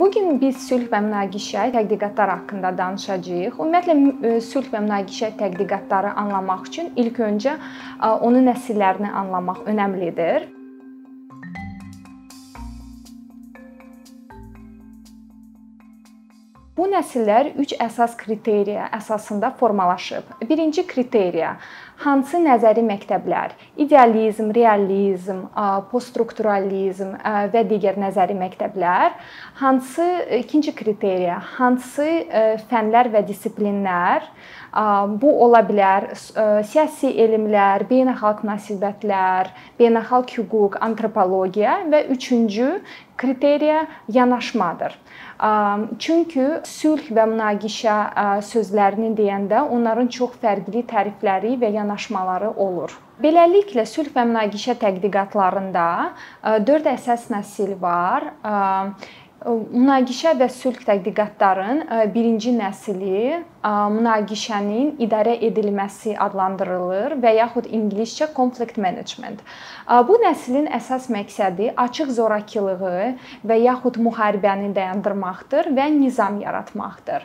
Bu 0.00 0.06
gün 0.10 0.38
biz 0.40 0.56
sülh 0.64 0.86
və 0.88 0.98
münaqişə 1.04 1.66
tədqiqatlar 1.74 2.30
haqqında 2.32 2.70
danışacağıq. 2.78 3.58
Ümumiyyətlə 3.60 4.38
sülh 4.46 4.70
və 4.72 4.80
münaqişə 4.86 5.28
tədqiqatları 5.42 6.14
anlamaq 6.22 6.62
üçün 6.70 6.88
ilk 7.02 7.20
öncə 7.26 7.58
onun 8.08 8.48
nəsillərini 8.48 9.10
anlamaq 9.22 9.60
önəmlidir. 9.68 10.48
Bu 16.80 16.86
nəsillər 16.88 17.50
3 17.60 17.74
əsas 17.84 18.14
kriteriya 18.16 18.86
əsasında 18.96 19.50
formalaşıb. 19.60 20.30
Birinci 20.48 20.86
kriteriya 20.88 21.50
hansı 22.00 22.38
nəzəri 22.40 22.80
məktəblər, 22.86 23.52
idealizm, 23.84 24.48
realizm, 24.56 25.42
poststrukturalizm 25.90 27.10
və 27.52 27.64
digər 27.68 27.98
nəzəri 28.00 28.38
məktəblər, 28.38 29.12
hansı 29.60 30.06
ikinci 30.38 30.72
kriteriya, 30.78 31.36
hansı 31.58 32.08
fənlər 32.70 33.12
və 33.12 33.26
dissiplinlər 33.28 34.24
bu 35.20 35.34
ola 35.44 35.60
bilər 35.66 36.08
siyasi 36.16 37.12
elmlər, 37.26 37.84
beynəlxalq 37.90 38.40
münasibətlər, 38.46 39.52
beynəlxalq 39.76 40.32
hüquq, 40.38 40.80
antropologiya 40.88 41.82
və 41.92 42.06
üçüncü 42.16 42.78
kriteriya 43.20 43.84
yanaşmadır. 44.08 44.96
Çünki 46.00 46.46
sülh 46.68 47.06
və 47.16 47.26
münaqişə 47.28 47.96
sözlərini 48.48 49.12
deyəndə 49.18 49.60
onların 49.76 50.08
çox 50.16 50.38
fərqli 50.42 50.82
tərifləri 50.88 51.54
və 51.60 51.72
yanaşmaları 51.76 52.50
olur. 52.66 52.96
Beləliklə 53.20 53.84
sülh 53.88 54.08
və 54.16 54.24
münaqişə 54.28 54.78
tədqiqatlarında 54.80 55.88
4 56.68 56.92
əsas 56.96 57.28
nəsil 57.32 57.76
var. 57.80 58.30
Münaqişə 59.40 60.34
və 60.36 60.50
sülh 60.52 60.82
tədqiqatların 60.84 61.78
birinci 62.12 62.50
nəsli 62.52 63.38
münaqişənin 63.64 64.98
idarə 65.04 65.32
edilməsi 65.46 66.12
adlandırılır 66.20 67.14
və 67.20 67.32
yaxud 67.38 67.66
ingiliscə 67.68 68.28
conflict 68.36 68.76
management. 68.80 69.40
Bu 70.08 70.18
nəslin 70.20 70.68
əsas 70.76 71.08
məqsədi 71.12 71.70
açıq 71.84 72.12
zorakılığı 72.18 73.14
və 73.48 73.58
yaxud 73.62 73.96
müharibəni 74.00 74.74
dayandırmaqdır 74.76 75.72
və 75.76 75.88
nizam 75.96 76.40
yaratmaqdır. 76.40 77.24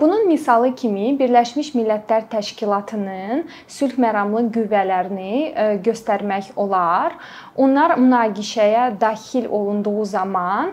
Bunun 0.00 0.28
misalı 0.28 0.74
kimi 0.74 1.16
Birləşmiş 1.20 1.72
Millətlər 1.76 2.28
Təşkilatının 2.32 3.46
sülh 3.68 3.96
məramlı 4.00 4.46
qüvvələrini 4.52 5.80
göstərmək 5.84 6.52
olar. 6.56 7.16
Onlar 7.56 7.96
münaqişəyə 7.96 9.00
daxil 9.00 9.48
olunduğu 9.48 10.04
zaman 10.04 10.72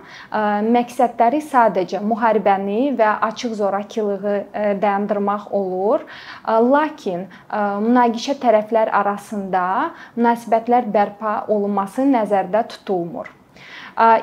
məqsədləri 0.74 1.42
sadəcə 1.46 2.02
müharibəni 2.02 2.96
və 2.98 3.14
açıq 3.30 3.56
zorakılığı 3.60 4.36
dayandırmaq 4.82 5.48
olur. 5.54 6.04
Lakin 6.48 7.28
münaqişə 7.52 8.40
tərəflər 8.42 8.92
arasında 8.92 9.66
münasibətlər 10.18 10.92
bərpa 10.92 11.42
olunması 11.48 12.08
nəzərdə 12.10 12.68
tutulmur. 12.76 13.32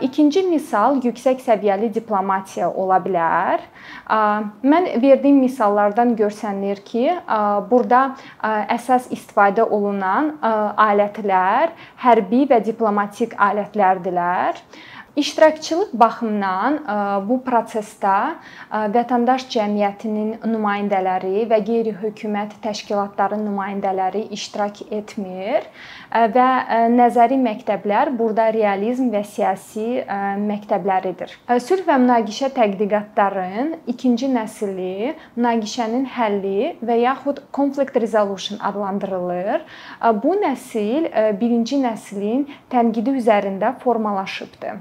İkinci 0.05 0.43
misal 0.45 0.99
yüksək 1.01 1.39
səviyyəli 1.41 1.89
diplomatiya 1.95 2.67
ola 2.69 2.99
bilər. 3.01 3.63
Mən 4.61 4.89
verdiyim 5.01 5.39
misallardan 5.41 6.13
görsənir 6.19 6.83
ki, 6.85 7.07
burada 7.71 8.03
əsas 8.45 9.09
istifadə 9.17 9.65
olunan 9.65 10.35
alətlər 10.45 11.73
hərbi 12.05 12.45
və 12.53 12.61
diplomatik 12.67 13.33
alətlərdirlər. 13.41 14.61
İştirakçılıq 15.17 15.91
baxımından 15.93 16.79
bu 17.29 17.37
prosesdə 17.45 18.13
vətəndaş 18.95 19.43
cəmiyyətinin 19.53 20.39
nümayəndələri 20.41 21.43
və 21.51 21.59
qeyri-hökumət 21.67 22.55
təşkilatların 22.65 23.43
nümayəndələri 23.45 24.23
iştirak 24.33 24.81
etmir 24.89 25.67
və 26.37 26.47
nəzəri 26.95 27.37
məktəblər 27.45 28.15
burada 28.17 28.47
realizm 28.57 29.11
və 29.13 29.21
siyasi 29.35 30.01
məktəbləridir. 30.47 31.37
Sülh 31.61 31.85
və 31.85 31.99
münaqişə 32.07 32.49
tədqiqatların 32.57 33.77
ikinci 33.93 34.33
nəsli 34.33 35.13
münaqişənin 35.37 36.09
həlli 36.17 36.73
və 36.81 36.99
yaxud 37.03 37.45
conflict 37.53 38.01
resolution 38.01 38.65
adlandırılır. 38.65 39.61
Bu 40.25 40.41
nəsil 40.41 41.13
birinci 41.37 41.85
nəslin 41.85 42.49
tənqidi 42.73 43.19
üzərində 43.21 43.77
formalaşıbdır. 43.85 44.81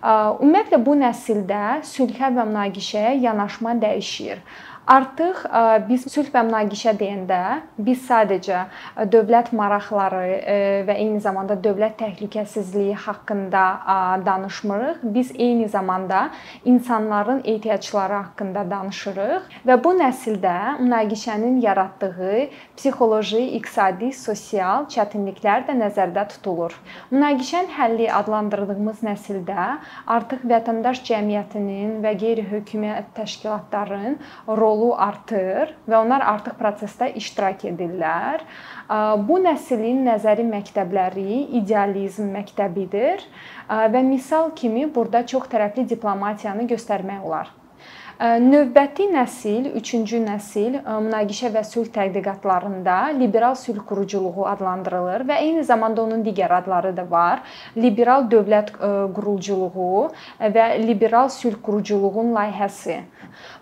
Ümumiyyətlə 0.00 0.80
bu 0.86 0.96
nəsildə 1.02 1.82
sülhə 1.84 2.32
və 2.32 2.48
münaqişəyə 2.48 3.18
yanaşma 3.26 3.76
dəyişir. 3.84 4.40
Artıq 4.90 5.42
biz 5.86 6.06
sülh 6.10 6.32
və 6.34 6.40
münaqişə 6.48 6.96
deyəndə 6.98 7.40
biz 7.78 8.00
sadəcə 8.08 8.64
dövlət 9.12 9.52
maraqları 9.54 10.22
və 10.88 10.96
eyni 10.96 11.20
zamanda 11.22 11.54
dövlət 11.62 12.00
təhlükəsizliyi 12.00 12.96
haqqında 12.98 13.64
danışmırıq. 14.26 15.04
Biz 15.14 15.30
eyni 15.36 15.68
zamanda 15.68 16.30
insanların 16.64 17.42
ehtiyacları 17.44 18.18
haqqında 18.22 18.64
danışırıq 18.70 19.60
və 19.68 19.76
bu 19.84 19.92
nəsildə 20.00 20.56
münaqişənin 20.80 21.60
yaratdığı 21.62 22.48
psixoloji, 22.80 23.44
iqtisadi, 23.60 24.10
sosial 24.16 24.88
çətinliklər 24.90 25.68
də 25.68 25.76
nəzərdə 25.84 26.26
tutulur. 26.34 26.74
Münaqişənin 27.12 27.70
həlli 27.76 28.10
adlandırdığımız 28.10 29.04
nəsildə 29.06 29.68
artıq 30.10 30.42
vətəndaş 30.50 31.02
cəmiyyətinin 31.08 31.98
və 32.04 32.14
qeyri-hökumət 32.22 33.12
təşkilatlarının 33.18 34.18
rolu 34.60 34.90
artır 34.96 35.74
və 35.86 36.00
onlar 36.00 36.24
artıq 36.32 36.58
prosesdə 36.60 37.10
iştirak 37.20 37.66
edirlər. 37.72 38.44
Bu 39.28 39.38
nəslin 39.44 40.02
nəzəri 40.08 40.46
məktəbləri 40.50 41.44
idealizm 41.60 42.32
məktəbidir 42.34 43.24
və 43.68 44.04
misal 44.06 44.52
kimi 44.56 44.88
burada 44.90 45.24
çox 45.26 45.48
tərəfli 45.52 45.86
diplomatiyanı 45.94 46.68
göstərmək 46.74 47.26
olar. 47.26 47.59
Növbəti 48.20 49.06
nəsil, 49.08 49.70
3-cü 49.78 50.18
nəsil 50.20 50.74
münaqişə 50.84 51.48
və 51.54 51.62
sülh 51.64 51.86
tədqiqatlarında 51.94 52.96
liberal 53.16 53.54
sülh 53.56 53.80
quruculuğu 53.88 54.44
adlandırılır 54.50 55.24
və 55.30 55.38
eyni 55.40 55.64
zamanda 55.64 56.02
onun 56.02 56.20
digər 56.26 56.52
adları 56.52 56.92
da 56.98 57.06
var. 57.08 57.40
Liberal 57.80 58.28
dövlət 58.28 58.74
quruculuğu 59.16 60.10
və 60.36 60.68
liberal 60.84 61.32
sülh 61.32 61.56
quruculuğun 61.64 62.36
layihəsi. 62.36 63.00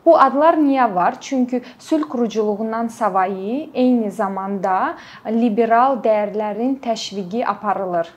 Bu 0.04 0.18
adlar 0.18 0.58
niyə 0.58 0.90
var? 0.94 1.20
Çünki 1.20 1.62
sülh 1.78 2.10
quruculuğundan 2.10 2.88
savayı 2.88 3.68
eyni 3.74 4.10
zamanda 4.10 4.96
liberal 5.30 6.02
dəyərlərin 6.02 6.80
təşviqi 6.82 7.46
aparılır. 7.46 8.10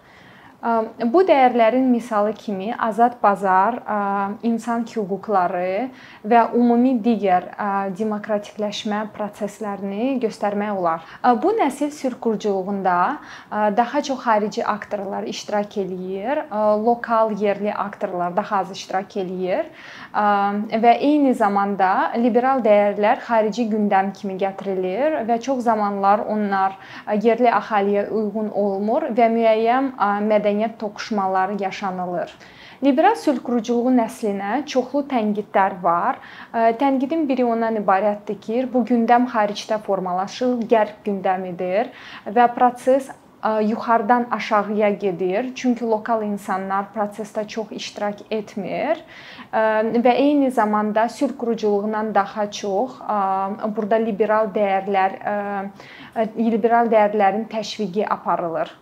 Bu 0.62 1.24
dəyərlərin 1.26 1.88
misalı 1.90 2.36
kimi 2.38 2.68
azad 2.78 3.16
bazar, 3.24 3.80
insan 4.46 4.84
hüquqları 4.86 5.88
və 6.22 6.42
ümumi 6.54 6.92
digər 7.02 7.48
demokratikləşmə 7.98 9.00
proseslərini 9.16 10.20
göstərmək 10.22 10.76
olar. 10.78 11.08
Bu 11.42 11.56
nəsil 11.58 11.90
sülh 11.90 12.20
quruculuğunda 12.22 12.98
daha 13.80 14.02
çox 14.06 14.22
xarici 14.22 14.62
aktorlar 14.62 15.26
iştirak 15.34 15.80
eləyir, 15.82 16.44
lokal, 16.86 17.34
yerli 17.42 17.74
aktorlar 17.74 18.38
daha 18.38 18.62
az 18.62 18.76
iştirak 18.78 19.18
eləyir 19.18 19.66
və 20.14 20.94
eyni 21.00 21.34
zamanda 21.34 22.12
liberal 22.22 22.62
dəyərlər 22.62 23.26
xarici 23.26 23.66
gündəm 23.74 24.14
kimi 24.14 24.38
gətirilir 24.38 25.24
və 25.26 25.42
çox 25.42 25.66
zamanlar 25.66 26.22
onlar 26.30 26.78
yerli 27.18 27.50
əhaliyə 27.50 28.08
uyğun 28.14 28.54
olmur 28.54 29.10
və 29.10 29.32
müəyyən 29.34 29.94
mədəniyyət 29.98 30.51
mədəniyyət 30.52 30.78
toqquşmaları 30.80 31.62
yaşanılır. 31.64 32.34
Liberal 32.84 33.16
sülh 33.16 33.42
quruculuğu 33.46 33.92
nəslinə 33.94 34.66
çoxlu 34.66 35.06
tənqidlər 35.08 35.82
var. 35.84 36.18
Tənqidin 36.54 37.28
biri 37.30 37.46
ondan 37.46 37.78
ibarətdir 37.78 38.40
ki, 38.42 38.68
bu 38.74 38.84
gündəm 38.84 39.28
xaricdə 39.30 39.78
formalaşır, 39.86 40.58
qərb 40.66 41.04
gündəmidir 41.06 41.92
və 42.26 42.48
proses 42.56 43.12
yuxarıdan 43.42 44.28
aşağıya 44.32 44.90
gedir. 44.90 45.54
Çünki 45.56 45.86
lokal 45.86 46.24
insanlar 46.24 46.90
prosesdə 46.96 47.48
çox 47.48 47.72
iştirak 47.72 48.26
etmir 48.32 49.02
və 49.54 50.14
eyni 50.14 50.52
zamanda 50.52 51.08
sülh 51.10 51.38
quruculuğundan 51.38 52.16
daha 52.16 52.52
çox 52.52 52.98
burada 53.78 53.96
liberal 53.96 54.50
dəyərlər 54.58 55.18
liberal 56.38 56.90
dəyərlərin 56.90 57.46
təşviqi 57.50 58.06
aparılır. 58.10 58.74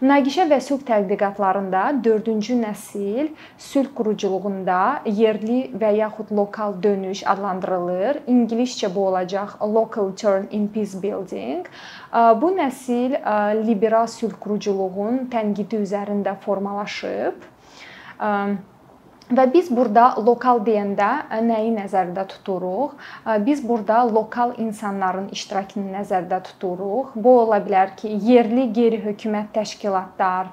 Münaqişə 0.00 0.46
və 0.48 0.56
sülh 0.64 0.80
tədqiqatlarında 0.88 1.80
4-cü 2.00 2.54
nəsil 2.56 3.26
sülh 3.60 3.90
quruculuğunda 3.98 4.78
yerli 5.04 5.58
və 5.76 5.90
yaxud 5.98 6.32
lokal 6.32 6.78
dönüş 6.82 7.20
adlandırılır. 7.28 8.22
İngiliscə 8.24 8.88
bu 8.94 9.04
olacaq 9.10 9.58
local 9.60 10.08
turn 10.16 10.48
in 10.50 10.68
peace 10.72 11.02
building. 11.02 11.68
Bu 12.40 12.48
nəsil 12.56 13.18
liberal 13.66 14.08
sülh 14.08 14.40
quruculuğun 14.40 15.26
tənqidi 15.36 15.84
üzərində 15.84 16.32
formalaşıb 16.46 17.36
Və 19.30 19.44
biz 19.52 19.68
burada 19.70 20.08
lokal 20.26 20.58
deyəndə 20.66 21.08
nəyi 21.46 21.70
nəzərdə 21.76 22.24
tuturuq? 22.32 22.96
Biz 23.46 23.62
burada 23.68 24.00
lokal 24.10 24.56
insanların 24.58 25.28
iştirakını 25.36 25.86
nəzərdə 25.94 26.40
tuturuq. 26.48 27.14
Bu 27.14 27.36
ola 27.44 27.60
bilər 27.62 27.94
ki, 28.00 28.10
yerli 28.26 28.66
qeyri-hökumət 28.74 29.52
təşkilatlar, 29.60 30.50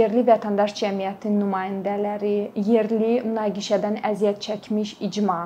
yerli 0.00 0.24
vətəndaş 0.32 0.76
cəmiyyətinin 0.80 1.42
nümayəndələri, 1.44 2.36
yerli 2.72 3.18
münaqişədən 3.26 4.00
əziyyət 4.12 4.40
çəkmiş 4.48 4.96
icma 5.10 5.42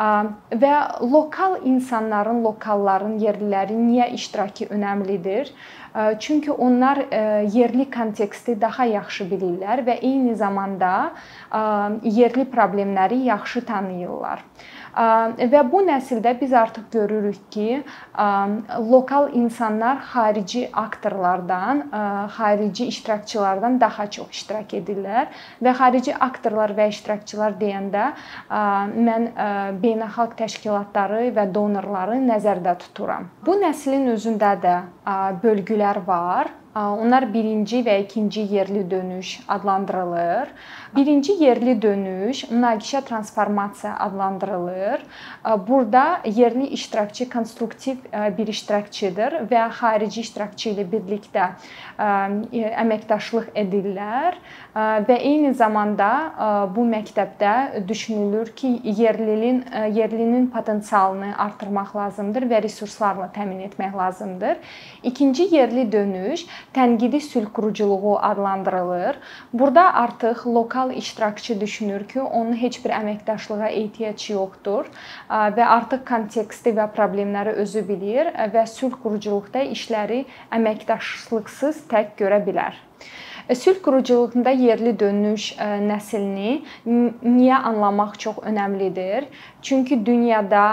və 0.00 0.74
lokal 1.02 1.58
insanların, 1.66 2.42
lokalların, 2.44 3.18
yerlilərin 3.20 3.82
niyə 3.88 4.10
iştirakı 4.16 4.70
önəmlidir? 4.72 5.50
Çünki 6.18 6.52
onlar 6.52 6.98
yerli 7.54 7.90
konteksti 7.90 8.60
daha 8.60 8.84
yaxşı 8.84 9.24
bilirlər 9.30 9.84
və 9.86 9.98
eyni 10.00 10.34
zamanda 10.34 11.12
yerli 12.02 12.44
problemləri 12.50 13.24
yaxşı 13.26 13.64
tanıyırlar. 13.66 14.44
Və 14.90 15.60
bu 15.70 15.84
nəsildə 15.86 16.32
biz 16.40 16.52
artıq 16.52 16.88
görürük 16.92 17.52
ki, 17.52 17.82
lokal 18.90 19.28
insanlar 19.38 20.00
xarici 20.12 20.68
aktorlardan, 20.72 21.84
xarici 22.36 22.86
iştirakçılardan 22.86 23.80
daha 23.80 24.10
çox 24.10 24.30
iştirak 24.30 24.74
edirlər 24.74 25.26
və 25.62 25.74
xarici 25.78 26.14
aktorlar 26.14 26.74
və 26.74 26.88
iştirakçılar 26.90 27.54
deyəndə 27.60 28.08
mən 28.50 29.28
beynəlxalq 29.82 30.34
təşkilatları 30.42 31.30
və 31.38 31.46
donorları 31.54 32.18
nəzərdə 32.26 32.74
tuturam. 32.82 33.30
Bu 33.46 33.54
nəslin 33.62 34.10
özündə 34.16 34.56
də 34.62 34.76
bölgülər 35.42 35.79
var. 36.06 36.59
Onlar 36.76 37.24
birinci 37.34 37.80
və 37.82 37.96
ikinci 38.04 38.44
yerli 38.46 38.84
dönüş 38.90 39.40
adlandırılır. 39.48 40.48
Birinci 40.96 41.32
yerli 41.42 41.82
dönüş 41.82 42.44
münaqişə 42.44 43.00
transformasiya 43.04 43.96
adlandırılır. 43.98 45.02
Burada 45.68 46.20
yerli 46.24 46.66
iştirakçı 46.66 47.30
konstruktiv 47.30 47.96
bir 48.38 48.46
iştirakçıdır 48.46 49.32
və 49.50 49.64
xarici 49.80 50.20
iştirakçı 50.20 50.70
ilə 50.70 50.84
birlikdə 50.92 51.48
əməkdaşlıq 52.84 53.50
edirlər 53.64 54.38
və 55.10 55.18
eyni 55.18 55.50
zamanda 55.54 56.12
bu 56.76 56.86
məktəbdə 56.86 57.88
düşünülür 57.88 58.54
ki, 58.54 58.80
yerlinin 58.84 59.64
yerlinin 59.90 60.46
potensialını 60.54 61.34
artırmaq 61.38 61.96
lazımdır 61.96 62.46
və 62.46 62.62
resurslarla 62.62 63.30
təmin 63.34 63.66
etmək 63.66 63.96
lazımdır. 63.96 64.56
İkinci 65.02 65.50
yerli 65.54 65.92
dönüş 65.92 66.46
tənqidi 66.74 67.20
sülh 67.20 67.48
quruculuğu 67.54 68.18
adlandırılır. 68.18 69.18
Burada 69.52 69.94
artıq 69.94 70.46
lokal 70.46 70.92
iştirakçı 70.96 71.60
düşünür 71.60 72.08
ki, 72.08 72.20
onun 72.20 72.56
heç 72.56 72.84
bir 72.84 72.90
əməkdaşlığa 72.90 73.68
ehtiyac 73.68 74.30
yoxdur 74.30 74.90
və 75.30 75.64
artıq 75.78 76.04
konteksti 76.08 76.74
və 76.76 76.90
problemləri 76.96 77.56
özü 77.64 77.86
bilir 77.88 78.32
və 78.54 78.66
sülh 78.66 78.94
quruculuqda 79.02 79.64
işləri 79.74 80.24
əməkdaşlıqsız 80.52 81.84
tək 81.90 82.16
görə 82.20 82.44
bilər. 82.46 82.78
Sülh 83.54 83.82
quruculuğunda 83.82 84.50
yerli 84.50 84.92
dönüş 84.98 85.44
nəslini 85.58 86.60
niyə 86.86 87.56
anlamaq 87.66 88.12
çox 88.18 88.36
önəmlidir? 88.46 89.24
Çünki 89.62 89.98
dünyada 90.06 90.64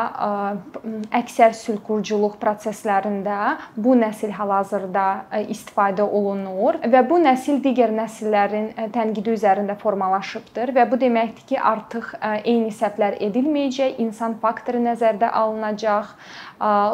əksər 1.10 1.56
sülh 1.58 1.80
quruculuq 1.88 2.36
proseslərində 2.42 3.58
bu 3.78 3.96
nəsil 3.98 4.30
hal-hazırda 4.38 5.06
istifadə 5.50 6.06
olunur 6.06 6.78
və 6.84 7.02
bu 7.10 7.18
nəsil 7.24 7.64
digər 7.66 7.96
nəsillərin 7.98 8.70
tənqidi 8.94 9.34
üzərində 9.34 9.78
formalaşıbdır 9.82 10.76
və 10.78 10.86
bu 10.92 11.00
deməkdir 11.02 11.48
ki, 11.50 11.58
artıq 11.58 12.14
eyni 12.44 12.70
səhvlər 12.70 13.18
edilməyəcək, 13.30 13.98
insan 14.06 14.38
faktoru 14.44 14.84
nəzərdə 14.86 15.32
alınacaq, 15.34 16.14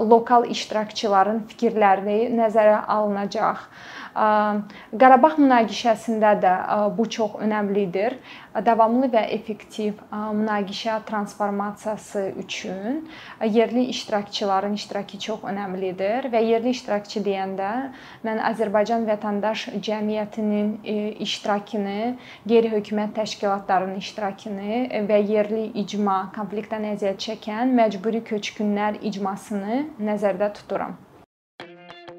lokal 0.08 0.48
iştirakçıların 0.56 1.44
fikirləri 1.52 2.30
nəzərə 2.40 2.86
alınacaq. 2.88 3.68
Qarabağ 4.14 5.34
münaqişəsində 5.42 6.32
də 6.42 6.54
bu 6.98 7.06
çox 7.10 7.40
önəmlidir. 7.42 8.16
Davamlı 8.66 9.08
və 9.10 9.24
effektiv 9.34 10.02
münaqişə 10.12 11.00
transformasiyası 11.08 12.26
üçün 12.44 13.10
yerli 13.42 13.86
iştirakçıların 13.94 14.74
iştirakı 14.78 15.20
çox 15.20 15.48
önəmlidir 15.50 16.28
və 16.34 16.44
yerli 16.46 16.70
iştirakçı 16.78 17.24
deyəndə 17.26 17.72
mən 18.26 18.42
Azərbaycan 18.52 19.08
vətəndaş 19.10 19.66
cəmiyyətinin 19.88 20.76
iştirakını, 21.26 22.14
qeyri-hökumət 22.46 23.16
təşkilatlarının 23.18 23.98
iştirakını 24.04 24.84
və 25.10 25.20
yerli 25.32 25.66
icma, 25.86 26.20
konfliktdən 26.38 26.86
əziyyət 26.94 27.26
çəkən 27.30 27.74
məcburi 27.82 28.22
köçkünlər 28.30 29.02
icmasını 29.02 29.82
nəzərdə 30.12 30.54
tuturam. 30.60 30.94